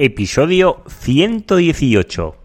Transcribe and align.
Episodio 0.00 0.84
118. 0.86 2.36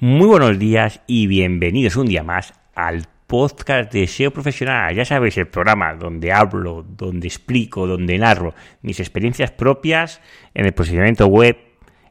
Muy 0.00 0.26
buenos 0.26 0.58
días 0.58 1.00
y 1.06 1.26
bienvenidos 1.26 1.96
un 1.96 2.06
día 2.06 2.22
más 2.22 2.52
al 2.74 3.06
podcast 3.26 3.90
de 3.94 4.06
SEO 4.06 4.30
profesional. 4.30 4.94
Ya 4.94 5.06
sabéis, 5.06 5.38
el 5.38 5.48
programa 5.48 5.94
donde 5.94 6.32
hablo, 6.32 6.84
donde 6.86 7.28
explico, 7.28 7.86
donde 7.86 8.18
narro 8.18 8.52
mis 8.82 9.00
experiencias 9.00 9.50
propias 9.50 10.20
en 10.52 10.66
el 10.66 10.74
posicionamiento 10.74 11.28
web, 11.28 11.56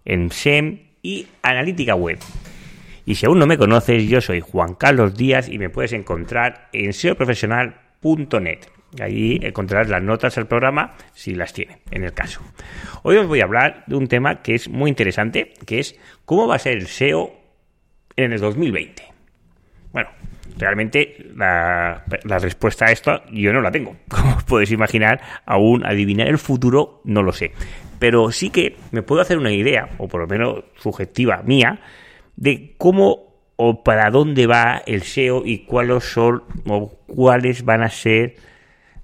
en 0.04 0.32
SEM 0.32 0.89
y 1.02 1.28
analítica 1.42 1.96
web. 1.96 2.20
Y 3.06 3.16
si 3.16 3.26
aún 3.26 3.40
no 3.40 3.48
me 3.48 3.58
conoces, 3.58 4.08
yo 4.08 4.22
soy 4.22 4.40
Juan 4.40 4.76
Carlos 4.76 5.16
Díaz 5.16 5.50
y 5.50 5.58
me 5.58 5.70
puedes 5.70 5.94
encontrar 5.94 6.70
en 6.74 6.94
seoprofesional.net. 6.94 8.60
Allí 9.02 9.40
encontrarás 9.42 9.90
las 9.90 10.02
notas 10.02 10.36
del 10.36 10.48
programa 10.48 10.96
si 11.14 11.36
las 11.36 11.54
tiene, 11.54 11.80
en 11.92 12.04
el 12.04 12.14
caso. 12.14 12.42
Hoy 13.04 13.18
os 13.18 13.28
voy 13.28 13.42
a 13.42 13.46
hablar 13.46 13.84
de 13.88 13.96
un 13.96 14.08
tema 14.08 14.42
que 14.42 14.56
es 14.56 14.70
muy 14.70 14.90
interesante, 14.90 15.54
que 15.66 15.80
es 15.80 15.96
cómo 16.26 16.48
va 16.48 16.56
a 16.56 16.60
ser 16.60 16.74
el 16.78 16.88
SEO 16.88 17.32
en 18.16 18.34
el 18.34 18.40
2020. 18.40 19.04
Bueno, 19.92 20.10
realmente 20.58 21.18
la, 21.36 22.04
la, 22.24 22.40
respuesta 22.40 22.86
a 22.86 22.92
esto 22.92 23.24
yo 23.32 23.54
no 23.54 23.62
la 23.62 23.72
tengo. 23.72 23.96
Como 24.08 24.38
podéis 24.46 24.72
imaginar, 24.72 25.22
aún 25.46 25.86
adivinar 25.86 26.28
el 26.28 26.38
futuro 26.38 27.02
no 27.06 27.24
lo 27.24 27.32
sé 27.32 27.54
pero 28.00 28.32
sí 28.32 28.50
que 28.50 28.78
me 28.92 29.04
puedo 29.04 29.22
hacer 29.22 29.38
una 29.38 29.52
idea, 29.52 29.90
o 29.98 30.08
por 30.08 30.22
lo 30.22 30.28
menos 30.28 30.64
subjetiva 30.76 31.44
mía, 31.44 31.80
de 32.36 32.74
cómo 32.78 33.30
o 33.58 33.84
para 33.84 34.10
dónde 34.10 34.48
va 34.48 34.82
el 34.86 35.04
SEO 35.04 35.44
y 35.46 35.66
cuáles 35.66 36.06
son 36.06 36.44
o 36.66 36.90
cuáles 37.08 37.66
van 37.66 37.84
a 37.84 37.90
ser 37.90 38.36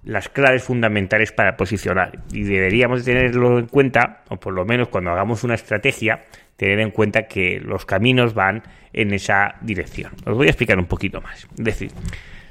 las 0.05 0.29
claves 0.29 0.63
fundamentales 0.63 1.33
para 1.33 1.57
posicionar. 1.57 2.19
Y 2.31 2.43
deberíamos 2.43 3.03
tenerlo 3.03 3.59
en 3.59 3.67
cuenta, 3.67 4.23
o 4.29 4.37
por 4.37 4.53
lo 4.53 4.63
menos 4.63 4.87
cuando 4.87 5.11
hagamos 5.11 5.43
una 5.43 5.55
estrategia, 5.55 6.21
tener 6.55 6.79
en 6.79 6.91
cuenta 6.91 7.23
que 7.23 7.59
los 7.59 7.85
caminos 7.85 8.33
van 8.33 8.63
en 8.93 9.13
esa 9.13 9.55
dirección. 9.61 10.13
Os 10.25 10.35
voy 10.37 10.47
a 10.47 10.51
explicar 10.51 10.79
un 10.79 10.85
poquito 10.85 11.19
más. 11.19 11.47
Es 11.57 11.65
decir, 11.65 11.91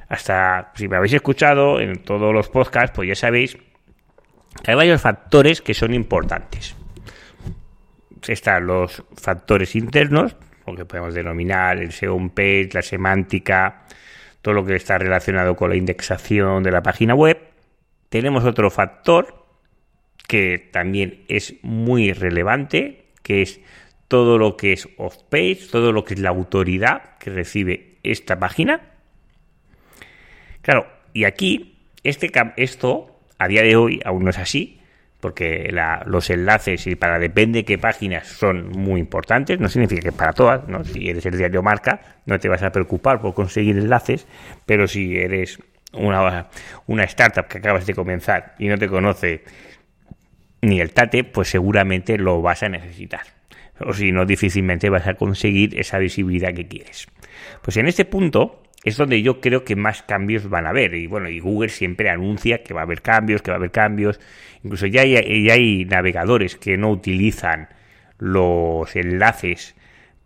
hasta 0.08 0.73
si 0.75 0.89
me 0.89 0.97
habéis 0.97 1.14
escuchado 1.14 1.81
en 1.81 2.03
todos 2.03 2.34
los 2.34 2.51
podcasts, 2.51 2.92
pues 2.95 3.08
ya 3.08 3.14
sabéis 3.14 3.56
hay 4.67 4.75
varios 4.75 5.01
factores 5.01 5.61
que 5.61 5.75
son 5.75 5.95
importantes. 5.95 6.77
Están 8.27 8.67
los 8.67 9.03
factores 9.17 9.75
internos, 9.77 10.37
lo 10.67 10.75
que 10.75 10.85
podemos 10.85 11.15
denominar 11.15 11.79
el 11.79 11.93
SEO 11.93 12.17
page, 12.35 12.71
la 12.73 12.83
semántica, 12.83 13.85
todo 14.41 14.55
lo 14.55 14.65
que 14.65 14.77
está 14.77 14.99
relacionado 14.99 15.57
con 15.57 15.71
la 15.71 15.77
indexación 15.77 16.63
de 16.63 16.71
la 16.71 16.83
página 16.83 17.15
web. 17.15 17.39
Tenemos 18.09 18.45
otro 18.45 18.71
factor 18.71 19.45
que 20.27 20.59
también 20.73 21.25
es 21.29 21.55
muy 21.63 22.13
relevante, 22.13 23.07
que 23.23 23.43
es 23.43 23.61
todo 24.09 24.39
lo 24.39 24.57
que 24.57 24.73
es 24.73 24.89
off-page, 24.97 25.69
todo 25.71 25.93
lo 25.93 26.05
que 26.05 26.15
es 26.15 26.21
la 26.21 26.31
autoridad 26.31 27.19
que 27.19 27.31
recibe 27.31 27.99
esta 28.03 28.39
página. 28.39 28.81
Claro, 30.63 30.87
y 31.13 31.25
aquí 31.25 31.79
este, 32.05 32.31
esto 32.57 33.14
a 33.39 33.49
día 33.49 33.63
de 33.63 33.77
hoy 33.77 34.01
aún 34.05 34.25
no 34.25 34.31
es 34.31 34.39
así, 34.39 34.81
porque 35.21 35.75
los 36.05 36.29
enlaces 36.29 36.87
y 36.87 36.97
para 36.97 37.19
depende 37.19 37.61
de 37.61 37.65
qué 37.65 37.79
páginas 37.79 38.27
son 38.29 38.69
muy 38.73 39.01
importantes, 39.01 39.59
no 39.59 39.69
significa 39.69 40.03
que 40.03 40.13
para 40.13 40.35
todas. 40.35 40.61
Si 40.93 41.09
eres 41.09 41.25
el 41.25 41.39
diario 41.39 41.63
marca, 41.63 42.01
no 42.27 42.39
te 42.39 42.49
vas 42.49 42.63
a 42.63 42.71
preocupar 42.71 43.23
por 43.23 43.33
conseguir 43.33 43.79
enlaces, 43.79 44.27
pero 44.67 44.87
si 44.87 45.17
eres 45.17 45.59
una, 45.95 46.49
una 46.87 47.05
startup 47.05 47.47
que 47.47 47.59
acabas 47.59 47.87
de 47.87 47.95
comenzar 47.95 48.55
y 48.58 48.69
no 48.69 48.77
te 48.77 48.86
conoce 48.86 49.45
ni 50.61 50.81
el 50.81 50.92
TATE, 50.92 51.25
pues 51.25 51.48
seguramente 51.48 52.19
lo 52.19 52.42
vas 52.42 52.63
a 52.63 52.69
necesitar. 52.69 53.23
O 53.81 53.92
si 53.92 54.13
no, 54.13 54.27
difícilmente 54.27 54.91
vas 54.91 55.07
a 55.07 55.14
conseguir 55.14 55.79
esa 55.79 55.98
visibilidad 55.98 56.53
que 56.53 56.69
quieres. 56.69 57.07
Pues 57.63 57.77
en 57.77 57.89
este 57.89 58.05
punto, 58.05 58.63
es 58.84 58.98
donde 58.98 59.22
yo 59.22 59.40
creo 59.40 59.64
que 59.64 59.77
más 59.77 60.02
cambios 60.02 60.48
van 60.48 60.67
a 60.67 60.70
haber. 60.70 60.95
Y 60.95 61.06
bueno, 61.06 61.28
y 61.30 61.40
Google 61.40 61.70
siempre 61.70 62.11
anuncia 62.11 62.62
que 62.62 62.74
va 62.74 62.80
a 62.80 62.84
haber 62.84 63.00
cambios, 63.00 63.40
que 63.40 63.50
va 63.50 63.56
a 63.56 63.58
haber 63.58 63.70
cambios. 63.70 64.20
Incluso 64.62 64.86
ya 64.86 65.00
hay, 65.00 65.45
ya 65.45 65.55
hay 65.55 65.86
navegadores 65.86 66.56
que 66.56 66.77
no 66.77 66.90
utilizan 66.90 67.68
los 68.18 68.95
enlaces 68.95 69.74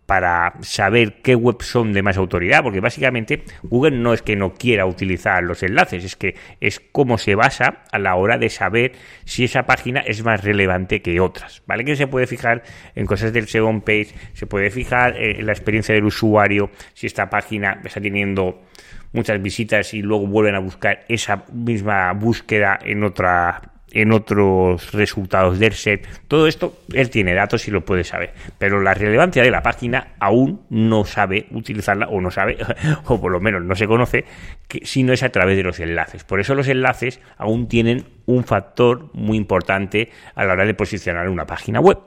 para 0.09 0.53
saber 0.61 1.21
qué 1.21 1.35
webs 1.35 1.67
son 1.67 1.93
de 1.93 2.01
más 2.01 2.17
autoridad, 2.17 2.63
porque 2.63 2.79
básicamente 2.79 3.43
Google 3.61 3.99
no 3.99 4.11
es 4.11 4.23
que 4.23 4.35
no 4.35 4.55
quiera 4.55 4.87
utilizar 4.87 5.43
los 5.43 5.61
enlaces, 5.61 6.03
es 6.03 6.15
que 6.15 6.33
es 6.59 6.79
como 6.79 7.19
se 7.19 7.35
basa 7.35 7.83
a 7.91 7.99
la 7.99 8.15
hora 8.15 8.39
de 8.39 8.49
saber 8.49 8.93
si 9.25 9.43
esa 9.43 9.67
página 9.67 9.99
es 9.99 10.23
más 10.23 10.43
relevante 10.43 11.03
que 11.03 11.19
otras, 11.19 11.61
¿vale? 11.67 11.85
Que 11.85 11.95
se 11.95 12.07
puede 12.07 12.25
fijar 12.25 12.63
en 12.95 13.05
cosas 13.05 13.33
del 13.33 13.47
second 13.47 13.83
page, 13.83 14.07
se 14.33 14.47
puede 14.47 14.71
fijar 14.71 15.15
en 15.15 15.45
la 15.45 15.51
experiencia 15.51 15.93
del 15.93 16.05
usuario, 16.05 16.71
si 16.95 17.05
esta 17.05 17.29
página 17.29 17.79
está 17.85 18.01
teniendo 18.01 18.63
muchas 19.13 19.39
visitas 19.39 19.93
y 19.93 20.01
luego 20.01 20.25
vuelven 20.25 20.55
a 20.55 20.59
buscar 20.59 21.05
esa 21.07 21.45
misma 21.53 22.13
búsqueda 22.13 22.79
en 22.83 23.03
otra 23.03 23.61
en 23.91 24.11
otros 24.11 24.91
resultados 24.91 25.59
del 25.59 25.73
set. 25.73 26.07
Todo 26.27 26.47
esto 26.47 26.77
él 26.93 27.09
tiene 27.09 27.33
datos 27.33 27.67
y 27.67 27.71
lo 27.71 27.85
puede 27.85 28.03
saber. 28.03 28.33
Pero 28.57 28.81
la 28.81 28.93
relevancia 28.93 29.43
de 29.43 29.51
la 29.51 29.61
página 29.61 30.13
aún 30.19 30.61
no 30.69 31.05
sabe 31.05 31.47
utilizarla 31.51 32.07
o 32.07 32.21
no 32.21 32.31
sabe, 32.31 32.57
o 33.05 33.19
por 33.19 33.31
lo 33.31 33.39
menos 33.39 33.63
no 33.63 33.75
se 33.75 33.87
conoce, 33.87 34.25
si 34.83 35.03
no 35.03 35.13
es 35.13 35.23
a 35.23 35.29
través 35.29 35.57
de 35.57 35.63
los 35.63 35.79
enlaces. 35.79 36.23
Por 36.23 36.39
eso 36.39 36.55
los 36.55 36.67
enlaces 36.67 37.19
aún 37.37 37.67
tienen 37.67 38.05
un 38.25 38.43
factor 38.43 39.09
muy 39.13 39.37
importante 39.37 40.09
a 40.35 40.45
la 40.45 40.53
hora 40.53 40.65
de 40.65 40.73
posicionar 40.73 41.29
una 41.29 41.45
página 41.45 41.79
web. 41.79 41.97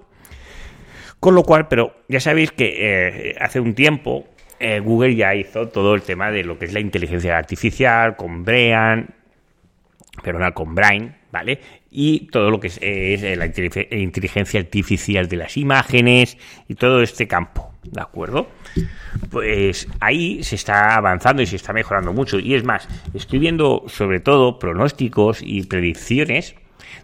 Con 1.20 1.34
lo 1.34 1.44
cual, 1.44 1.68
pero 1.68 1.94
ya 2.08 2.18
sabéis 2.18 2.50
que 2.50 3.28
eh, 3.30 3.36
hace 3.38 3.60
un 3.60 3.74
tiempo 3.74 4.26
eh, 4.58 4.80
Google 4.80 5.14
ya 5.16 5.34
hizo 5.34 5.68
todo 5.68 5.94
el 5.94 6.02
tema 6.02 6.30
de 6.30 6.44
lo 6.44 6.58
que 6.58 6.66
es 6.66 6.72
la 6.72 6.80
inteligencia 6.80 7.36
artificial 7.36 8.16
con 8.16 8.44
Brian, 8.44 9.14
perdona, 10.22 10.52
con 10.52 10.74
Brain, 10.74 11.14
¿vale? 11.32 11.60
Y 11.90 12.26
todo 12.26 12.50
lo 12.50 12.60
que 12.60 12.68
es, 12.68 12.78
la 13.38 13.46
inteligencia 13.46 14.60
artificial 14.60 15.28
de 15.28 15.36
las 15.36 15.56
imágenes 15.56 16.36
y 16.68 16.74
todo 16.74 17.02
este 17.02 17.26
campo, 17.26 17.72
¿de 17.82 18.00
acuerdo? 18.00 18.48
Pues 19.30 19.88
ahí 19.98 20.44
se 20.44 20.54
está 20.54 20.94
avanzando 20.94 21.42
y 21.42 21.46
se 21.46 21.56
está 21.56 21.72
mejorando 21.72 22.12
mucho. 22.12 22.38
Y 22.38 22.54
es 22.54 22.64
más, 22.64 22.86
estoy 23.14 23.38
viendo 23.38 23.84
sobre 23.88 24.20
todo 24.20 24.58
pronósticos 24.58 25.40
y 25.42 25.64
predicciones 25.64 26.54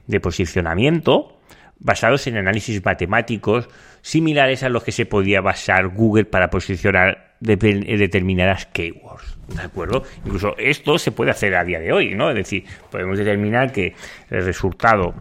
de 0.07 0.21
posicionamiento 0.21 1.38
basados 1.81 2.27
en 2.27 2.37
análisis 2.37 2.85
matemáticos 2.85 3.69
similares 4.03 4.63
a 4.63 4.69
los 4.69 4.83
que 4.83 4.93
se 4.93 5.07
podía 5.07 5.41
basar 5.41 5.89
Google 5.89 6.25
para 6.25 6.51
posicionar 6.51 7.35
determinadas 7.41 8.67
keywords. 8.67 9.39
¿De 9.49 9.63
acuerdo? 9.63 10.03
Incluso 10.25 10.57
esto 10.59 10.99
se 10.99 11.13
puede 11.13 11.31
hacer 11.31 11.55
a 11.55 11.65
día 11.65 11.79
de 11.79 11.93
hoy, 11.93 12.15
¿no? 12.15 12.31
Es 12.31 12.37
decir, 12.37 12.65
podemos 12.91 13.17
determinar 13.19 13.73
que 13.73 13.95
el 14.31 14.45
resultado 14.45 15.15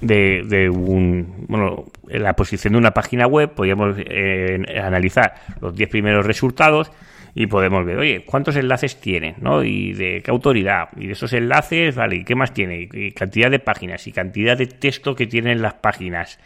de, 0.00 0.70
un, 0.70 1.46
bueno, 1.48 1.86
la 2.08 2.34
posición 2.34 2.72
de 2.74 2.78
una 2.78 2.92
página 2.92 3.26
web, 3.26 3.50
podríamos 3.54 3.96
eh, 3.98 4.58
analizar 4.82 5.34
los 5.60 5.74
10 5.74 5.88
primeros 5.88 6.26
resultados 6.26 6.90
y 7.34 7.46
podemos 7.46 7.84
ver, 7.84 7.98
oye, 7.98 8.24
¿cuántos 8.24 8.56
enlaces 8.56 9.00
tiene? 9.00 9.34
¿no? 9.40 9.64
Y 9.64 9.92
de 9.92 10.22
qué 10.22 10.30
autoridad. 10.30 10.88
Y 10.96 11.06
de 11.08 11.12
esos 11.14 11.32
enlaces, 11.32 11.96
vale, 11.96 12.16
¿y 12.16 12.24
qué 12.24 12.36
más 12.36 12.54
tiene? 12.54 12.88
Y 12.92 13.12
cantidad 13.12 13.50
de 13.50 13.58
páginas 13.58 14.06
y 14.06 14.12
cantidad 14.12 14.56
de 14.56 14.66
texto 14.66 15.16
que 15.16 15.26
tienen 15.26 15.60
las 15.60 15.74
páginas. 15.74 16.38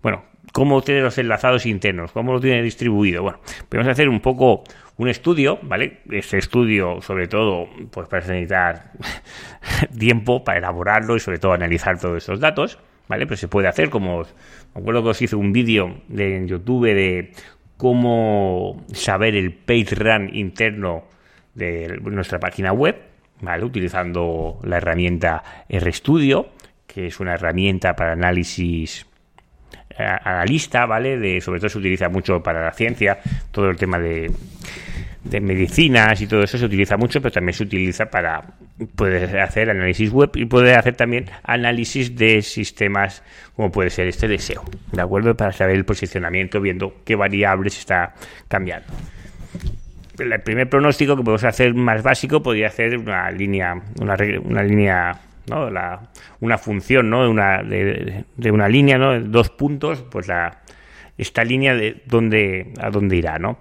Bueno, 0.00 0.24
cómo 0.52 0.80
tiene 0.82 1.00
los 1.00 1.18
enlazados 1.18 1.66
internos, 1.66 2.12
cómo 2.12 2.32
lo 2.32 2.40
tiene 2.40 2.62
distribuido. 2.62 3.22
Bueno, 3.22 3.40
podemos 3.68 3.90
hacer 3.90 4.08
un 4.08 4.20
poco 4.20 4.62
un 4.96 5.08
estudio, 5.08 5.58
¿vale? 5.62 5.98
Este 6.10 6.38
estudio, 6.38 7.00
sobre 7.02 7.26
todo, 7.26 7.68
pues 7.90 8.08
para 8.08 8.24
necesitar 8.24 8.92
tiempo 9.98 10.44
para 10.44 10.58
elaborarlo 10.58 11.16
y 11.16 11.20
sobre 11.20 11.38
todo 11.38 11.52
analizar 11.52 11.98
todos 11.98 12.22
esos 12.22 12.38
datos, 12.38 12.78
¿vale? 13.08 13.26
Pero 13.26 13.36
se 13.36 13.48
puede 13.48 13.66
hacer, 13.66 13.90
como 13.90 14.24
me 14.74 14.80
acuerdo 14.80 15.02
que 15.02 15.08
os 15.10 15.22
hice 15.22 15.34
un 15.34 15.52
vídeo 15.52 16.00
en 16.16 16.46
YouTube 16.46 16.86
de 16.86 17.32
cómo 17.78 18.84
saber 18.92 19.34
el 19.34 19.54
page 19.54 19.94
run 19.94 20.34
interno 20.34 21.04
de 21.54 21.98
nuestra 22.02 22.38
página 22.38 22.72
web, 22.72 22.96
¿vale? 23.40 23.64
Utilizando 23.64 24.58
la 24.64 24.76
herramienta 24.76 25.42
RStudio, 25.70 26.50
que 26.86 27.06
es 27.06 27.20
una 27.20 27.34
herramienta 27.34 27.96
para 27.96 28.12
análisis 28.12 29.06
analista, 29.96 30.86
¿vale? 30.86 31.18
De, 31.18 31.40
sobre 31.40 31.60
todo 31.60 31.70
se 31.70 31.78
utiliza 31.78 32.08
mucho 32.08 32.42
para 32.42 32.62
la 32.62 32.72
ciencia, 32.72 33.18
todo 33.50 33.70
el 33.70 33.76
tema 33.76 33.98
de, 33.98 34.30
de 35.30 35.40
medicinas 35.40 36.20
y 36.20 36.26
todo 36.26 36.42
eso 36.42 36.58
se 36.58 36.64
utiliza 36.64 36.96
mucho, 36.96 37.20
pero 37.20 37.32
también 37.32 37.54
se 37.54 37.64
utiliza 37.64 38.06
para 38.06 38.42
poder 38.94 39.38
hacer 39.40 39.70
análisis 39.70 40.10
web 40.10 40.30
y 40.34 40.46
poder 40.46 40.78
hacer 40.78 40.96
también 40.96 41.26
análisis 41.42 42.14
de 42.16 42.42
sistemas 42.42 43.22
como 43.54 43.70
puede 43.70 43.90
ser 43.90 44.06
este 44.06 44.28
de 44.28 44.38
SEO, 44.38 44.64
¿de 44.92 45.02
acuerdo? 45.02 45.36
Para 45.36 45.52
saber 45.52 45.76
el 45.76 45.84
posicionamiento, 45.84 46.60
viendo 46.60 46.94
qué 47.04 47.16
variables 47.16 47.78
está 47.78 48.14
cambiando. 48.46 48.86
El 50.18 50.40
primer 50.40 50.68
pronóstico 50.68 51.16
que 51.16 51.22
podemos 51.22 51.44
hacer 51.44 51.74
más 51.74 52.02
básico 52.02 52.42
podría 52.42 52.70
ser 52.70 52.98
una 52.98 53.30
línea, 53.30 53.74
una, 54.00 54.16
una 54.44 54.62
línea 54.62 55.20
¿no? 55.48 55.70
La, 55.70 56.00
una 56.40 56.58
función 56.58 57.10
¿no? 57.10 57.22
de, 57.22 57.28
una, 57.28 57.62
de, 57.62 58.24
de, 58.36 58.50
una 58.50 58.68
línea, 58.68 58.98
¿no? 58.98 59.18
dos 59.20 59.50
puntos, 59.50 60.02
pues 60.02 60.28
la, 60.28 60.58
esta 61.18 61.42
línea 61.42 61.74
de 61.74 62.00
dónde, 62.06 62.72
a 62.80 62.90
dónde 62.90 63.16
irá, 63.16 63.38
¿no? 63.38 63.58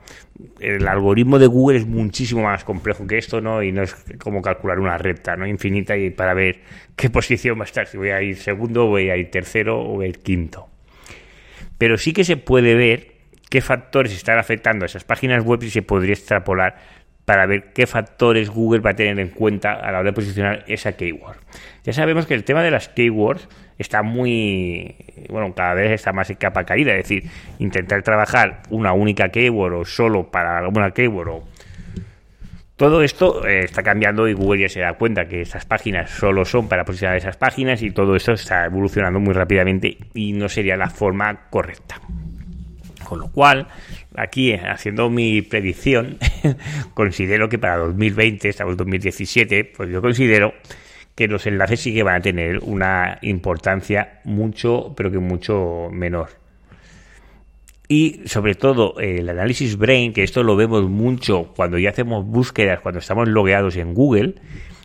El 0.59 0.87
algoritmo 0.87 1.39
de 1.39 1.47
Google 1.47 1.79
es 1.79 1.87
muchísimo 1.87 2.43
más 2.43 2.63
complejo 2.63 3.07
que 3.07 3.17
esto, 3.17 3.41
¿no? 3.41 3.63
Y 3.63 3.71
no 3.71 3.81
es 3.81 3.95
como 4.19 4.43
calcular 4.43 4.79
una 4.79 4.97
recta, 4.99 5.35
¿no? 5.35 5.47
Infinita 5.47 5.97
y 5.97 6.11
para 6.11 6.35
ver 6.35 6.61
qué 6.95 7.09
posición 7.09 7.57
va 7.57 7.63
a 7.63 7.65
estar, 7.65 7.87
si 7.87 7.97
voy 7.97 8.11
a 8.11 8.21
ir 8.21 8.37
segundo, 8.37 8.85
voy 8.85 9.09
a 9.09 9.17
ir 9.17 9.31
tercero 9.31 9.81
o 9.81 9.95
voy 9.95 10.09
a 10.09 10.11
quinto. 10.13 10.69
Pero 11.79 11.97
sí 11.97 12.13
que 12.13 12.23
se 12.23 12.37
puede 12.37 12.75
ver 12.75 13.17
qué 13.49 13.61
factores 13.61 14.13
están 14.13 14.37
afectando 14.37 14.85
a 14.85 14.87
esas 14.87 15.03
páginas 15.03 15.43
web 15.43 15.63
y 15.63 15.71
se 15.71 15.81
podría 15.81 16.13
extrapolar 16.13 16.77
para 17.27 17.45
ver 17.45 17.73
qué 17.73 17.87
factores 17.87 18.49
Google 18.49 18.79
va 18.79 18.91
a 18.91 18.95
tener 18.95 19.19
en 19.19 19.27
cuenta 19.27 19.73
a 19.73 19.91
la 19.91 19.99
hora 19.99 20.11
de 20.11 20.13
posicionar 20.13 20.63
esa 20.65 20.93
keyword. 20.93 21.35
Ya 21.83 21.91
sabemos 21.91 22.25
que 22.25 22.33
el 22.33 22.45
tema 22.45 22.63
de 22.63 22.71
las 22.71 22.87
keywords 22.87 23.49
está 23.77 24.01
muy, 24.01 24.95
bueno, 25.27 25.53
cada 25.53 25.73
vez 25.73 25.91
está 25.91 26.13
más 26.13 26.29
en 26.29 26.37
capa 26.37 26.63
caída, 26.63 26.93
es 26.93 27.03
decir, 27.03 27.29
intentar 27.59 28.01
trabajar 28.01 28.61
una 28.69 28.93
única 28.93 29.27
keyword 29.27 29.73
o 29.73 29.83
solo 29.83 30.31
para 30.31 30.57
alguna 30.57 30.91
keyword 30.91 31.27
o 31.27 31.43
todo 32.77 33.03
esto 33.03 33.45
eh, 33.45 33.65
está 33.65 33.83
cambiando 33.83 34.29
y 34.29 34.33
Google 34.33 34.61
ya 34.61 34.69
se 34.69 34.79
da 34.79 34.93
cuenta 34.93 35.27
que 35.27 35.41
estas 35.41 35.65
páginas 35.65 36.09
solo 36.09 36.45
son 36.45 36.69
para 36.69 36.85
posicionar 36.85 37.17
esas 37.17 37.35
páginas 37.35 37.81
y 37.81 37.91
todo 37.91 38.15
esto 38.15 38.31
está 38.31 38.67
evolucionando 38.67 39.19
muy 39.19 39.33
rápidamente 39.33 39.97
y 40.13 40.31
no 40.31 40.47
sería 40.47 40.77
la 40.77 40.89
forma 40.89 41.49
correcta. 41.49 41.99
Con 43.03 43.19
lo 43.19 43.31
cual, 43.31 43.67
aquí 44.17 44.51
eh, 44.51 44.61
haciendo 44.67 45.09
mi 45.09 45.41
predicción, 45.41 46.17
considero 46.93 47.47
que 47.47 47.57
para 47.57 47.77
2020, 47.77 48.49
estamos 48.49 48.73
en 48.73 48.77
2017, 48.77 49.63
pues 49.77 49.89
yo 49.89 50.01
considero 50.01 50.53
que 51.15 51.27
los 51.27 51.47
enlaces 51.47 51.79
sí 51.79 51.93
que 51.93 52.03
van 52.03 52.15
a 52.15 52.21
tener 52.21 52.59
una 52.59 53.19
importancia 53.21 54.19
mucho, 54.23 54.93
pero 54.95 55.09
que 55.09 55.19
mucho 55.19 55.89
menor. 55.91 56.29
Y 57.87 58.21
sobre 58.25 58.55
todo 58.55 58.99
el 58.99 59.29
análisis 59.29 59.77
brain, 59.77 60.11
que 60.11 60.23
esto 60.23 60.43
lo 60.43 60.55
vemos 60.55 60.89
mucho 60.89 61.53
cuando 61.55 61.77
ya 61.77 61.91
hacemos 61.91 62.25
búsquedas, 62.25 62.81
cuando 62.81 62.99
estamos 62.99 63.29
logueados 63.29 63.77
en 63.77 63.93
Google, 63.93 64.35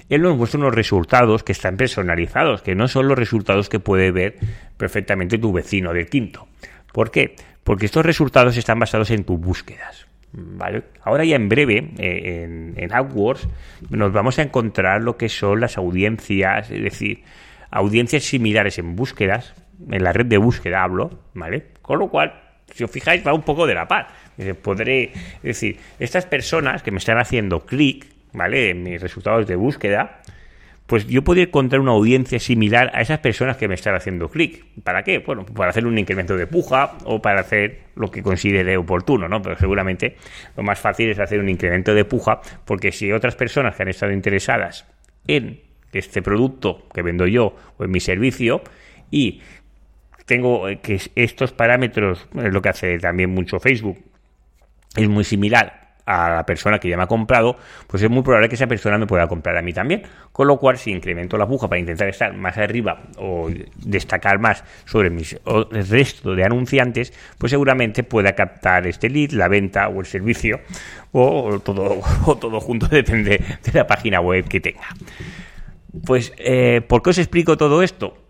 él 0.09 0.23
nos 0.23 0.37
muestra 0.37 0.61
unos 0.61 0.75
resultados 0.75 1.43
que 1.43 1.53
están 1.53 1.77
personalizados, 1.77 2.63
que 2.63 2.75
no 2.75 2.87
son 2.87 3.09
los 3.09 3.19
resultados 3.19 3.69
que 3.69 3.81
puede 3.81 4.13
ver 4.13 4.37
perfectamente 4.77 5.39
tu 5.39 5.53
vecino 5.53 5.93
del 5.93 6.07
quinto. 6.07 6.47
¿Por 6.93 7.11
qué? 7.11 7.35
Porque 7.65 7.87
estos 7.87 8.05
resultados 8.05 8.57
están 8.57 8.79
basados 8.79 9.11
en 9.11 9.25
tus 9.25 9.39
búsquedas. 9.39 10.07
¿vale? 10.33 10.85
Ahora 11.03 11.25
ya 11.25 11.37
en 11.37 11.49
breve, 11.49 11.91
eh, 11.99 12.45
en, 12.45 12.75
en, 12.77 12.93
AdWords, 12.93 13.49
nos 13.91 14.13
vamos 14.13 14.39
a 14.39 14.43
encontrar 14.43 15.03
lo 15.03 15.17
que 15.17 15.29
son 15.29 15.61
las 15.61 15.77
audiencias, 15.77 16.71
es 16.71 16.83
decir, 16.83 17.23
audiencias 17.71 18.25
similares 18.25 18.79
en 18.79 18.97
búsquedas, 18.97 19.55
en 19.91 20.05
la 20.05 20.13
red 20.13 20.27
de 20.27 20.39
búsqueda 20.39 20.83
hablo, 20.83 21.19
¿vale? 21.35 21.67
Con 21.83 21.99
lo 21.99 22.09
cual, 22.09 22.41
si 22.73 22.85
os 22.85 22.91
fijáis, 22.91 23.27
va 23.27 23.35
un 23.35 23.43
poco 23.43 23.67
de 23.67 23.75
la 23.75 23.89
par. 23.89 24.09
Podré, 24.63 25.13
es 25.13 25.43
decir, 25.43 25.79
estas 25.99 26.27
personas 26.27 26.83
que 26.83 26.91
me 26.91 26.99
están 26.99 27.19
haciendo 27.19 27.67
clic, 27.67 28.07
¿vale? 28.33 28.71
En 28.71 28.83
mis 28.83 29.01
resultados 29.01 29.47
de 29.47 29.57
búsqueda, 29.57 30.21
pues 30.93 31.07
yo 31.07 31.25
podría 31.25 31.45
encontrar 31.45 31.81
una 31.81 31.93
audiencia 31.93 32.39
similar 32.39 32.91
a 32.93 33.01
esas 33.01 33.19
personas 33.21 33.57
que 33.57 33.67
me 33.67 33.77
están 33.77 33.95
haciendo 33.95 34.29
clic. 34.29 34.63
¿Para 34.85 35.03
qué? 35.03 35.21
Bueno, 35.21 35.47
para 35.47 35.71
hacer 35.71 35.87
un 35.87 35.97
incremento 35.97 36.37
de 36.37 36.47
puja 36.47 36.99
o 37.07 37.23
para 37.23 37.41
hacer 37.41 37.85
lo 37.95 38.11
que 38.11 38.23
considere 38.23 38.77
oportuno, 38.77 39.27
¿no? 39.27 39.41
Pero 39.41 39.57
seguramente 39.57 40.17
lo 40.55 40.63
más 40.63 40.79
fácil 40.79 41.09
es 41.09 41.19
hacer 41.19 41.41
un 41.41 41.49
incremento 41.49 41.95
de 41.95 42.05
puja, 42.05 42.43
porque 42.67 42.93
si 42.93 43.11
otras 43.11 43.37
personas 43.37 43.75
que 43.75 43.85
han 43.85 43.89
estado 43.89 44.13
interesadas 44.13 44.87
en 45.27 45.63
este 45.95 46.21
producto 46.21 46.87
que 46.93 47.01
vendo 47.01 47.27
yo 47.27 47.57
o 47.79 47.85
en 47.85 47.91
mi 47.91 48.01
servicio 48.01 48.61
y 49.11 49.41
tengo 50.27 50.67
que 50.83 51.01
estos 51.15 51.55
parámetros, 51.55 52.29
es 52.37 52.53
lo 52.53 52.61
que 52.61 52.69
hace 52.69 52.99
también 52.99 53.31
mucho 53.31 53.59
Facebook, 53.61 53.97
es 54.95 55.09
muy 55.09 55.25
similar 55.25 55.82
a 56.07 56.31
la 56.31 56.47
persona 56.47 56.79
que 56.79 56.89
ya 56.89 56.97
me 56.97 57.05
ha 57.05 57.07
comprado, 57.07 57.57
pues 57.87 58.03
es 58.03 58.11
muy 58.11 58.23
probable 58.23 58.49
que 58.49 58.55
esa 58.55 58.67
persona 58.67 58.99
me 58.99 59.07
pueda 59.07 59.27
comprar 59.29 59.57
a 59.57 59.63
mí 59.63 59.73
también. 59.73 60.03
Con 60.33 60.49
lo 60.49 60.59
cual, 60.59 60.79
si 60.79 60.91
incremento 60.91 61.37
la 61.37 61.47
puja 61.47 61.69
para 61.69 61.79
intentar 61.79 62.09
estar 62.09 62.35
más 62.35 62.57
arriba 62.59 63.03
o 63.19 63.51
destacar 63.77 64.39
más 64.39 64.65
sobre 64.85 65.11
mis, 65.11 65.39
resto 65.71 66.35
de 66.35 66.45
anunciantes, 66.45 67.13
pues 67.39 67.51
seguramente 67.51 68.03
pueda 68.03 68.33
captar 68.33 68.87
este 68.87 69.09
lead, 69.11 69.33
la 69.33 69.49
venta 69.49 69.89
o 69.89 70.01
el 70.01 70.07
servicio 70.07 70.61
o 71.13 71.61
todo, 71.61 72.01
o 72.27 72.37
todo 72.37 72.61
junto, 72.61 72.87
depende 72.91 73.43
de 73.63 73.73
la 73.73 73.87
página 73.87 74.21
web 74.21 74.47
que 74.49 74.61
tenga. 74.61 74.89
Pues, 76.07 76.33
eh, 76.39 76.81
¿por 76.89 77.03
qué 77.03 77.11
os 77.11 77.19
explico 77.19 77.57
todo 77.57 77.83
esto? 77.83 78.22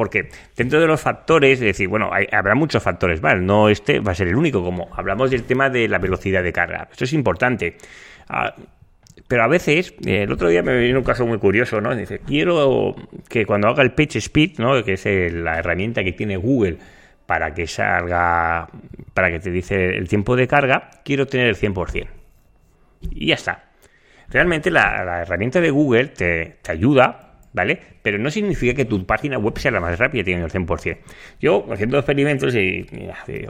Porque 0.00 0.30
dentro 0.56 0.80
de 0.80 0.86
los 0.86 0.98
factores, 0.98 1.58
es 1.58 1.60
decir, 1.60 1.86
bueno, 1.86 2.08
habrá 2.32 2.54
muchos 2.54 2.82
factores 2.82 3.20
más, 3.20 3.38
no 3.38 3.68
este 3.68 4.00
va 4.00 4.12
a 4.12 4.14
ser 4.14 4.28
el 4.28 4.36
único, 4.36 4.64
como 4.64 4.88
hablamos 4.96 5.30
del 5.30 5.42
tema 5.42 5.68
de 5.68 5.88
la 5.88 5.98
velocidad 5.98 6.42
de 6.42 6.54
carga. 6.54 6.88
Esto 6.90 7.04
es 7.04 7.12
importante. 7.12 7.76
Ah, 8.26 8.54
pero 9.28 9.42
a 9.42 9.46
veces, 9.46 9.92
eh, 10.06 10.22
el 10.22 10.32
otro 10.32 10.48
día 10.48 10.62
me 10.62 10.74
vino 10.78 11.00
un 11.00 11.04
caso 11.04 11.26
muy 11.26 11.36
curioso, 11.36 11.82
¿no? 11.82 11.94
Dice, 11.94 12.20
quiero 12.20 12.96
que 13.28 13.44
cuando 13.44 13.68
haga 13.68 13.82
el 13.82 13.92
Page 13.92 14.20
Speed, 14.20 14.52
¿no? 14.56 14.82
Que 14.82 14.94
es 14.94 15.04
la 15.34 15.58
herramienta 15.58 16.02
que 16.02 16.12
tiene 16.12 16.38
Google 16.38 16.78
para 17.26 17.52
que 17.52 17.66
salga, 17.66 18.70
para 19.12 19.30
que 19.30 19.38
te 19.38 19.50
dice 19.50 19.98
el 19.98 20.08
tiempo 20.08 20.34
de 20.34 20.48
carga, 20.48 20.88
quiero 21.04 21.26
tener 21.26 21.46
el 21.46 21.56
100%. 21.56 22.06
Y 23.10 23.26
ya 23.26 23.34
está. 23.34 23.64
Realmente 24.30 24.70
la, 24.70 25.20
herramienta 25.20 25.60
de 25.60 25.68
Google 25.68 26.06
te, 26.06 26.56
te 26.62 26.72
ayuda 26.72 27.29
¿vale? 27.52 27.80
Pero 28.02 28.18
no 28.18 28.30
significa 28.30 28.74
que 28.74 28.84
tu 28.84 29.04
página 29.06 29.38
web 29.38 29.58
sea 29.58 29.70
la 29.70 29.80
más 29.80 29.98
rápida 29.98 30.24
teniendo 30.24 30.46
el 30.46 30.52
100%. 30.52 30.98
Yo, 31.40 31.66
haciendo 31.72 31.98
experimentos 31.98 32.54
y, 32.54 32.86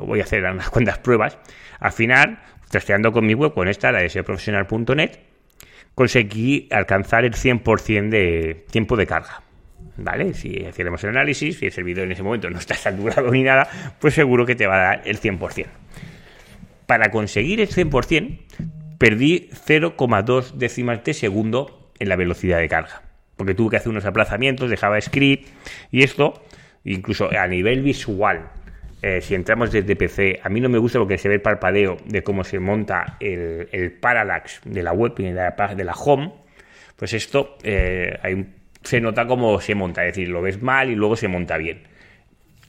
voy 0.00 0.20
a 0.20 0.24
hacer 0.24 0.44
unas 0.44 0.70
cuantas 0.70 0.98
pruebas, 0.98 1.38
al 1.78 1.92
final, 1.92 2.38
testeando 2.70 3.12
con 3.12 3.26
mi 3.26 3.34
web, 3.34 3.52
con 3.52 3.68
esta, 3.68 3.92
la 3.92 4.00
de 4.00 4.08
conseguí 5.94 6.68
alcanzar 6.70 7.24
el 7.24 7.34
100% 7.34 8.08
de 8.08 8.64
tiempo 8.70 8.96
de 8.96 9.06
carga. 9.06 9.42
¿Vale? 9.96 10.32
Si 10.32 10.64
hacemos 10.64 11.02
el 11.04 11.10
análisis, 11.10 11.58
si 11.58 11.66
el 11.66 11.72
servidor 11.72 12.06
en 12.06 12.12
ese 12.12 12.22
momento 12.22 12.48
no 12.48 12.58
está 12.58 12.74
saturado 12.76 13.30
ni 13.30 13.42
nada, 13.42 13.68
pues 13.98 14.14
seguro 14.14 14.46
que 14.46 14.54
te 14.54 14.66
va 14.66 14.76
a 14.76 14.84
dar 14.84 15.02
el 15.04 15.20
100%. 15.20 15.66
Para 16.86 17.10
conseguir 17.10 17.60
el 17.60 17.68
100%, 17.68 18.38
perdí 18.98 19.50
0,2 19.66 20.52
décimas 20.52 21.04
de 21.04 21.12
segundo 21.12 21.92
en 21.98 22.08
la 22.08 22.16
velocidad 22.16 22.58
de 22.58 22.68
carga 22.68 23.09
porque 23.40 23.54
tuve 23.54 23.70
que 23.70 23.76
hacer 23.78 23.88
unos 23.88 24.04
aplazamientos 24.04 24.68
de 24.68 24.76
JavaScript 24.76 25.48
y 25.90 26.02
esto, 26.02 26.42
incluso 26.84 27.30
a 27.34 27.46
nivel 27.46 27.80
visual, 27.80 28.50
eh, 29.00 29.22
si 29.22 29.34
entramos 29.34 29.72
desde 29.72 29.96
PC, 29.96 30.40
a 30.42 30.50
mí 30.50 30.60
no 30.60 30.68
me 30.68 30.76
gusta 30.76 30.98
porque 30.98 31.16
se 31.16 31.30
ve 31.30 31.36
el 31.36 31.40
parpadeo 31.40 31.96
de 32.04 32.22
cómo 32.22 32.44
se 32.44 32.58
monta 32.58 33.16
el, 33.18 33.96
parallax 33.98 34.60
de 34.66 34.82
la 34.82 34.92
web 34.92 35.14
y 35.16 35.22
de 35.22 35.32
la, 35.32 35.74
de 35.74 35.84
la 35.84 35.94
home, 35.94 36.34
pues 36.96 37.14
esto 37.14 37.56
eh, 37.62 38.44
se 38.82 39.00
nota 39.00 39.26
cómo 39.26 39.58
se 39.58 39.74
monta, 39.74 40.04
es 40.04 40.14
decir, 40.16 40.28
lo 40.28 40.42
ves 40.42 40.60
mal 40.60 40.90
y 40.90 40.94
luego 40.94 41.16
se 41.16 41.26
monta 41.26 41.56
bien. 41.56 41.84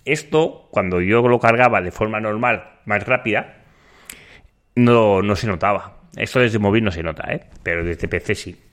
Esto, 0.05 0.69
cuando 0.71 1.01
yo 1.01 1.21
lo 1.27 1.37
cargaba 1.41 1.81
de 1.81 1.91
forma 1.91 2.21
normal, 2.21 2.79
más 2.85 3.05
rápida, 3.05 3.57
no, 4.75 5.21
no 5.21 5.35
se 5.35 5.47
notaba. 5.47 5.97
Esto 6.15 6.39
desde 6.39 6.59
móvil 6.59 6.85
no 6.85 6.91
se 6.91 7.03
nota, 7.03 7.29
¿eh? 7.29 7.41
pero 7.61 7.83
desde 7.83 8.07
PC 8.07 8.35
sí. 8.35 8.70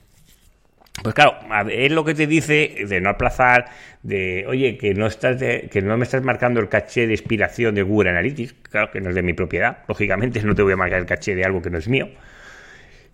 Pues 1.01 1.15
claro, 1.15 1.37
es 1.69 1.91
lo 1.91 2.03
que 2.03 2.13
te 2.13 2.27
dice 2.27 2.85
de 2.87 2.99
no 2.99 3.09
aplazar, 3.09 3.65
de 4.03 4.45
oye, 4.47 4.77
que 4.77 4.93
no 4.93 5.07
estás 5.07 5.37
que 5.37 5.81
no 5.81 5.95
me 5.97 6.03
estás 6.03 6.23
marcando 6.23 6.59
el 6.59 6.67
caché 6.67 7.07
de 7.07 7.13
expiración 7.13 7.75
de 7.75 7.83
Google 7.83 8.09
Analytics, 8.09 8.53
claro 8.63 8.91
que 8.91 8.99
no 8.99 9.09
es 9.09 9.15
de 9.15 9.23
mi 9.23 9.33
propiedad, 9.33 9.79
lógicamente 9.87 10.41
no 10.43 10.55
te 10.55 10.61
voy 10.61 10.73
a 10.73 10.77
marcar 10.77 10.99
el 10.99 11.05
caché 11.05 11.35
de 11.35 11.45
algo 11.45 11.61
que 11.61 11.69
no 11.69 11.77
es 11.77 11.87
mío. 11.87 12.09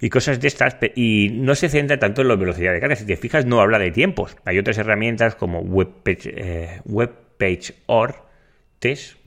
Y 0.01 0.09
cosas 0.09 0.41
de 0.41 0.47
estas, 0.47 0.77
y 0.95 1.29
no 1.33 1.55
se 1.55 1.69
centra 1.69 1.97
tanto 1.97 2.21
en 2.21 2.27
la 2.27 2.35
velocidad 2.35 2.73
de 2.73 2.81
carga. 2.81 2.97
Si 2.97 3.05
te 3.05 3.15
fijas, 3.15 3.45
no 3.45 3.61
habla 3.61 3.79
de 3.79 3.91
tiempos. 3.91 4.35
Hay 4.43 4.59
otras 4.59 4.77
herramientas 4.77 5.35
como 5.35 5.61
WebPage, 5.61 6.33
eh, 6.35 6.81
WebPageOr, 6.83 8.15
Test, 8.79 9.17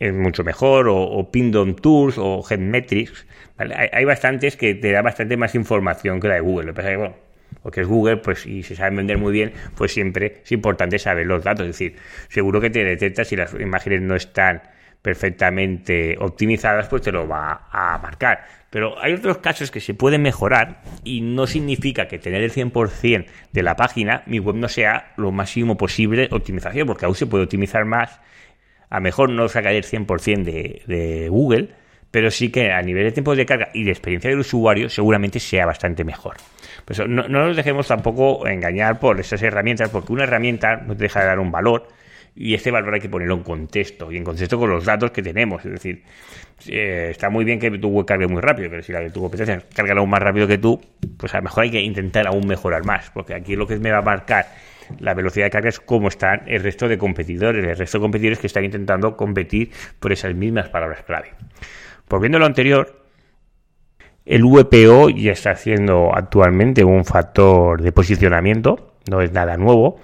es 0.00 0.12
mucho 0.12 0.42
mejor, 0.42 0.88
o, 0.88 0.96
o 0.96 1.30
Pindom 1.30 1.76
Tools, 1.76 2.16
o 2.18 2.42
GeoMetrics. 2.42 3.26
Hay, 3.58 3.88
hay, 3.92 4.04
bastantes 4.04 4.56
que 4.56 4.74
te 4.74 4.90
da 4.90 5.02
bastante 5.02 5.36
más 5.36 5.54
información 5.54 6.20
que 6.20 6.28
la 6.28 6.34
de 6.34 6.40
Google. 6.40 6.66
Lo 6.66 6.72
que 6.72 6.76
pasa 6.76 6.88
es 6.88 6.94
que, 6.94 6.98
bueno, 6.98 7.16
porque 7.62 7.82
es 7.82 7.86
Google, 7.86 8.18
pues 8.18 8.46
y 8.46 8.62
se 8.62 8.76
saben 8.76 8.96
vender 8.96 9.18
muy 9.18 9.32
bien, 9.32 9.52
pues 9.76 9.92
siempre 9.92 10.40
es 10.44 10.52
importante 10.52 10.98
saber 10.98 11.26
los 11.26 11.44
datos. 11.44 11.66
Es 11.66 11.78
decir, 11.78 11.96
seguro 12.28 12.60
que 12.60 12.70
te 12.70 12.84
detecta 12.84 13.24
si 13.24 13.36
las 13.36 13.54
imágenes 13.54 14.02
no 14.02 14.14
están 14.14 14.62
perfectamente 15.02 16.16
optimizadas, 16.18 16.88
pues 16.88 17.02
te 17.02 17.12
lo 17.12 17.26
va 17.28 17.68
a 17.70 17.98
marcar. 17.98 18.44
Pero 18.70 19.00
hay 19.00 19.14
otros 19.14 19.38
casos 19.38 19.70
que 19.70 19.80
se 19.80 19.94
pueden 19.94 20.22
mejorar 20.22 20.82
y 21.04 21.20
no 21.22 21.46
significa 21.46 22.08
que 22.08 22.18
tener 22.18 22.42
el 22.42 22.52
100% 22.52 23.26
de 23.52 23.62
la 23.62 23.76
página, 23.76 24.22
mi 24.26 24.38
web 24.38 24.56
no 24.56 24.68
sea 24.68 25.12
lo 25.16 25.32
máximo 25.32 25.76
posible 25.76 26.28
optimización, 26.30 26.86
porque 26.86 27.06
aún 27.06 27.14
se 27.14 27.26
puede 27.26 27.44
optimizar 27.44 27.84
más. 27.84 28.20
A 28.90 29.00
mejor 29.00 29.30
no 29.30 29.48
sacar 29.48 29.74
el 29.74 29.84
100% 29.84 30.42
de, 30.44 30.82
de 30.86 31.28
Google, 31.28 31.70
pero 32.10 32.30
sí 32.30 32.50
que 32.50 32.72
a 32.72 32.82
nivel 32.82 33.04
de 33.04 33.12
tiempo 33.12 33.34
de 33.34 33.46
carga 33.46 33.68
y 33.74 33.84
de 33.84 33.90
experiencia 33.90 34.30
del 34.30 34.40
usuario 34.40 34.88
seguramente 34.88 35.40
sea 35.40 35.66
bastante 35.66 36.04
mejor. 36.04 36.36
Pues 36.84 36.98
no, 37.00 37.28
no 37.28 37.46
nos 37.46 37.56
dejemos 37.56 37.86
tampoco 37.86 38.46
engañar 38.46 38.98
por 38.98 39.20
esas 39.20 39.42
herramientas, 39.42 39.90
porque 39.90 40.12
una 40.12 40.24
herramienta 40.24 40.76
no 40.76 40.96
te 40.96 41.04
deja 41.04 41.20
de 41.20 41.26
dar 41.26 41.38
un 41.38 41.50
valor 41.50 41.88
y 42.40 42.54
este 42.54 42.70
valor 42.70 42.94
hay 42.94 43.00
que 43.00 43.08
ponerlo 43.08 43.34
en 43.34 43.42
contexto 43.42 44.12
y 44.12 44.16
en 44.16 44.22
contexto 44.22 44.58
con 44.58 44.70
los 44.70 44.84
datos 44.84 45.10
que 45.10 45.22
tenemos. 45.22 45.64
Es 45.64 45.72
decir, 45.72 46.04
eh, 46.68 47.08
está 47.10 47.30
muy 47.30 47.44
bien 47.44 47.58
que 47.58 47.68
tu 47.78 47.88
web 47.88 48.06
cargue 48.06 48.28
muy 48.28 48.40
rápido, 48.40 48.70
pero 48.70 48.82
si 48.82 48.92
la 48.92 49.00
de 49.00 49.10
tu 49.10 49.20
competencia 49.20 49.60
carga 49.74 49.94
aún 49.94 50.08
más 50.08 50.22
rápido 50.22 50.46
que 50.46 50.56
tú, 50.56 50.80
pues 51.16 51.34
a 51.34 51.38
lo 51.38 51.44
mejor 51.44 51.64
hay 51.64 51.70
que 51.72 51.80
intentar 51.80 52.28
aún 52.28 52.46
mejorar 52.46 52.84
más, 52.84 53.10
porque 53.10 53.34
aquí 53.34 53.56
lo 53.56 53.66
que 53.66 53.76
me 53.78 53.90
va 53.90 53.98
a 53.98 54.02
marcar 54.02 54.46
la 55.00 55.14
velocidad 55.14 55.46
de 55.46 55.50
carga 55.50 55.68
es 55.68 55.80
cómo 55.80 56.08
están 56.08 56.42
el 56.46 56.62
resto 56.62 56.88
de 56.88 56.96
competidores, 56.96 57.64
el 57.64 57.76
resto 57.76 57.98
de 57.98 58.02
competidores 58.02 58.38
que 58.38 58.46
están 58.46 58.64
intentando 58.64 59.16
competir 59.16 59.70
por 59.98 60.12
esas 60.12 60.34
mismas 60.34 60.68
palabras 60.68 61.02
clave. 61.02 61.30
Pues 62.08 62.20
viendo 62.20 62.38
lo 62.38 62.46
anterior, 62.46 63.02
el 64.24 64.44
VPO 64.44 65.10
ya 65.10 65.32
está 65.32 65.50
haciendo 65.52 66.10
actualmente 66.14 66.84
un 66.84 67.04
factor 67.04 67.80
de 67.80 67.92
posicionamiento, 67.92 68.94
no 69.10 69.20
es 69.20 69.32
nada 69.32 69.56
nuevo. 69.56 70.00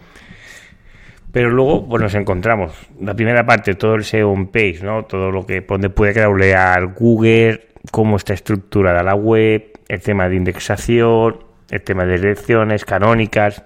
Pero 1.33 1.51
luego 1.51 1.89
pues 1.89 2.01
nos 2.01 2.15
encontramos 2.15 2.73
la 3.01 3.15
primera 3.15 3.45
parte, 3.45 3.75
todo 3.75 3.97
el 3.97 4.05
SEO 4.05 4.31
on 4.31 4.49
page, 4.49 4.81
¿no? 4.83 5.05
Todo 5.05 5.31
lo 5.31 5.45
que 5.45 5.63
puede 5.63 6.13
crawlear 6.13 6.95
Google, 6.95 7.69
cómo 7.91 8.17
está 8.17 8.35
estructurada 8.35 9.03
la 9.03 9.15
web, 9.15 9.73
el 9.89 10.01
tema 10.01 10.29
de 10.29 10.37
indexación, 10.37 11.39
el 11.71 11.83
tema 11.83 12.05
de 12.05 12.19
direcciones 12.19 12.85
canónicas, 12.85 13.65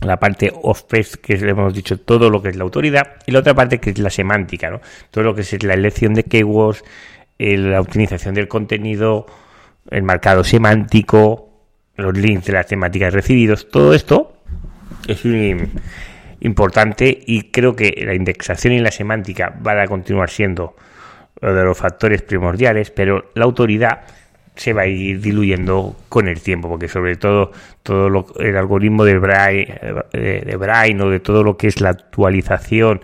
la 0.00 0.18
parte 0.18 0.52
off-page, 0.62 1.18
que 1.20 1.36
le 1.36 1.50
hemos 1.50 1.74
dicho 1.74 2.00
todo 2.00 2.30
lo 2.30 2.40
que 2.40 2.50
es 2.50 2.56
la 2.56 2.64
autoridad, 2.64 3.16
y 3.26 3.32
la 3.32 3.40
otra 3.40 3.54
parte 3.54 3.78
que 3.78 3.90
es 3.90 3.98
la 3.98 4.10
semántica, 4.10 4.70
¿no? 4.70 4.80
Todo 5.10 5.24
lo 5.24 5.34
que 5.34 5.42
es 5.42 5.62
la 5.62 5.74
elección 5.74 6.14
de 6.14 6.22
keywords, 6.22 6.84
la 7.40 7.80
optimización 7.80 8.34
del 8.34 8.48
contenido, 8.48 9.26
el 9.90 10.02
marcado 10.02 10.44
semántico, 10.44 11.48
los 11.96 12.16
links 12.16 12.46
de 12.46 12.52
las 12.52 12.66
temáticas 12.66 13.14
recibidos, 13.14 13.68
todo 13.70 13.94
esto 13.94 14.34
es 15.06 15.24
importante 16.40 17.18
y 17.26 17.50
creo 17.50 17.74
que 17.74 18.02
la 18.04 18.14
indexación 18.14 18.74
y 18.74 18.80
la 18.80 18.90
semántica 18.90 19.54
van 19.60 19.78
a 19.78 19.86
continuar 19.86 20.30
siendo 20.30 20.76
uno 21.40 21.54
de 21.54 21.64
los 21.64 21.78
factores 21.78 22.22
primordiales, 22.22 22.90
pero 22.90 23.30
la 23.34 23.44
autoridad 23.44 24.00
se 24.54 24.74
va 24.74 24.82
a 24.82 24.86
ir 24.86 25.20
diluyendo 25.20 25.96
con 26.10 26.28
el 26.28 26.42
tiempo, 26.42 26.68
porque 26.68 26.88
sobre 26.88 27.16
todo 27.16 27.52
todo 27.82 28.10
lo, 28.10 28.26
el 28.38 28.56
algoritmo 28.56 29.04
de 29.04 29.18
Brain, 29.18 29.66
de, 30.12 30.42
de 30.42 30.56
Brain 30.56 31.00
o 31.00 31.08
de 31.08 31.20
todo 31.20 31.42
lo 31.42 31.56
que 31.56 31.68
es 31.68 31.80
la 31.80 31.90
actualización 31.90 33.00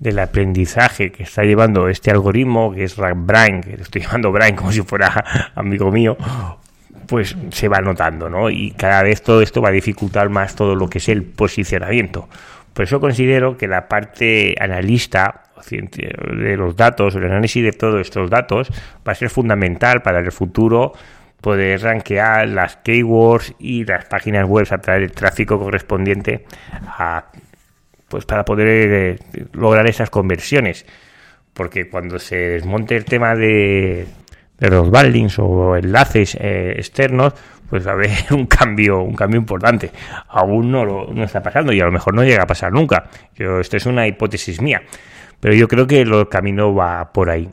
del 0.00 0.18
aprendizaje 0.18 1.10
que 1.10 1.24
está 1.24 1.42
llevando 1.42 1.88
este 1.88 2.10
algoritmo, 2.10 2.72
que 2.72 2.84
es 2.84 2.96
Brain, 2.96 3.60
que 3.62 3.74
estoy 3.74 4.02
llamando 4.02 4.32
Brain 4.32 4.56
como 4.56 4.72
si 4.72 4.82
fuera 4.82 5.52
amigo 5.54 5.90
mío, 5.90 6.16
pues 7.06 7.36
se 7.50 7.68
va 7.68 7.80
notando, 7.80 8.28
¿no? 8.28 8.50
Y 8.50 8.72
cada 8.72 9.02
vez 9.02 9.22
todo 9.22 9.40
esto 9.40 9.62
va 9.62 9.70
a 9.70 9.72
dificultar 9.72 10.28
más 10.28 10.54
todo 10.54 10.74
lo 10.74 10.88
que 10.88 10.98
es 10.98 11.08
el 11.08 11.22
posicionamiento. 11.24 12.28
Por 12.74 12.84
eso 12.84 13.00
considero 13.00 13.56
que 13.56 13.66
la 13.66 13.88
parte 13.88 14.54
analista 14.60 15.42
de 15.70 16.56
los 16.56 16.76
datos, 16.76 17.14
el 17.16 17.24
análisis 17.24 17.64
de 17.64 17.72
todos 17.72 18.00
estos 18.00 18.30
datos, 18.30 18.70
va 19.06 19.12
a 19.12 19.14
ser 19.14 19.30
fundamental 19.30 20.02
para 20.02 20.20
el 20.20 20.30
futuro 20.30 20.92
poder 21.40 21.82
rankear 21.82 22.48
las 22.48 22.76
keywords 22.76 23.54
y 23.58 23.84
las 23.84 24.04
páginas 24.04 24.46
web 24.46 24.66
a 24.70 24.78
través 24.78 25.02
del 25.02 25.12
tráfico 25.12 25.58
correspondiente 25.58 26.44
a 26.86 27.24
pues 28.08 28.24
para 28.24 28.44
poder 28.44 28.68
eh, 28.68 29.18
lograr 29.52 29.86
esas 29.88 30.10
conversiones. 30.10 30.86
Porque 31.52 31.88
cuando 31.88 32.18
se 32.18 32.36
desmonte 32.36 32.96
el 32.96 33.04
tema 33.04 33.34
de, 33.34 34.06
de 34.58 34.70
los 34.70 34.90
backlinks 34.90 35.38
o 35.38 35.76
enlaces 35.76 36.36
eh, 36.40 36.74
externos, 36.76 37.34
pues 37.68 37.86
va 37.86 37.92
a 37.92 37.94
haber 37.94 38.10
un 38.30 38.46
cambio, 38.46 39.02
un 39.02 39.14
cambio 39.14 39.38
importante. 39.38 39.90
Aún 40.28 40.70
no 40.70 40.84
lo 40.84 41.12
no 41.12 41.24
está 41.24 41.42
pasando 41.42 41.72
y 41.72 41.80
a 41.80 41.84
lo 41.84 41.92
mejor 41.92 42.14
no 42.14 42.24
llega 42.24 42.42
a 42.42 42.46
pasar 42.46 42.72
nunca. 42.72 43.08
Yo, 43.34 43.60
esto 43.60 43.76
es 43.76 43.86
una 43.86 44.06
hipótesis 44.06 44.60
mía. 44.60 44.82
Pero 45.40 45.54
yo 45.54 45.68
creo 45.68 45.86
que 45.86 46.00
el 46.00 46.28
camino 46.28 46.74
va 46.74 47.12
por 47.12 47.30
ahí. 47.30 47.48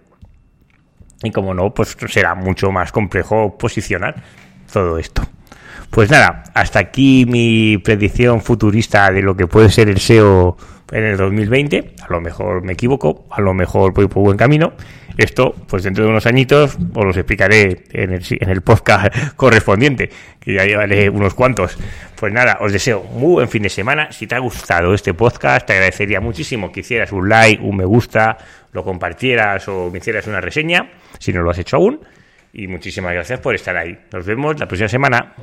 Y 1.24 1.32
como 1.32 1.54
no, 1.54 1.74
pues 1.74 1.96
será 2.08 2.36
mucho 2.36 2.72
más 2.72 2.92
complejo 2.92 3.58
posicionar 3.58 4.16
todo 4.72 4.98
esto. 4.98 5.22
Pues 5.90 6.10
nada, 6.10 6.44
hasta 6.54 6.80
aquí 6.80 7.26
mi 7.26 7.78
predicción 7.78 8.42
futurista 8.42 9.12
de 9.12 9.22
lo 9.22 9.36
que 9.36 9.48
puede 9.48 9.70
ser 9.70 9.90
el 9.90 10.00
SEO 10.00 10.58
en 10.92 11.04
el 11.04 11.18
2020. 11.18 11.96
A 12.02 12.12
lo 12.12 12.22
mejor 12.22 12.64
me 12.64 12.74
equivoco, 12.74 13.26
a 13.32 13.42
lo 13.42 13.54
mejor 13.54 13.94
voy 13.94 14.08
por 14.08 14.24
buen 14.24 14.38
camino. 14.38 14.74
Esto, 15.18 15.56
pues 15.68 15.84
dentro 15.84 16.04
de 16.04 16.10
unos 16.10 16.26
añitos, 16.26 16.78
os 16.94 17.06
los 17.06 17.16
explicaré 17.16 17.84
en 17.92 18.12
el, 18.50 18.62
podcast 18.62 19.16
correspondiente, 19.36 20.10
que 20.42 20.54
ya 20.54 20.66
llevaré 20.66 21.10
unos 21.10 21.34
cuantos. 21.34 21.78
Pues 22.20 22.34
nada, 22.34 22.58
os 22.60 22.74
deseo 22.74 23.04
muy 23.04 23.34
buen 23.34 23.48
fin 23.48 23.64
de 23.64 23.70
semana. 23.70 24.12
Si 24.12 24.28
te 24.28 24.36
ha 24.36 24.40
gustado 24.40 24.94
este 24.94 25.14
podcast, 25.14 25.66
te 25.66 25.74
agradecería 25.74 26.20
muchísimo 26.20 26.72
que 26.72 26.82
hicieras 26.82 27.14
un 27.14 27.30
like, 27.30 27.64
un 27.64 27.78
me 27.78 27.86
gusta, 27.86 28.38
lo 28.74 28.84
compartieras 28.84 29.68
o 29.70 29.90
me 29.90 30.00
hicieras 30.00 30.28
una 30.28 30.42
reseña, 30.42 30.92
si 31.18 31.32
no 31.32 31.42
lo 31.44 31.52
has 31.52 31.60
hecho 31.60 31.78
aún. 31.78 32.02
Y 32.52 32.68
muchísimas 32.68 33.14
gracias 33.14 33.40
por 33.40 33.56
estar 33.56 33.76
ahí. 33.76 33.98
Nos 34.12 34.26
vemos 34.26 34.60
la 34.60 34.68
próxima 34.68 34.90
semana. 34.90 35.34